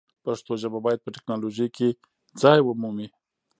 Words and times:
پښتو 0.23 0.51
ژبه 0.61 0.79
باید 0.85 1.03
په 1.03 1.09
ټکنالوژۍ 1.15 1.67
کې 1.77 1.89
ځای 2.41 2.59
ومومي. 2.63 3.07